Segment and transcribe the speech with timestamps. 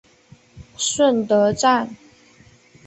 [0.77, 1.95] 顺德站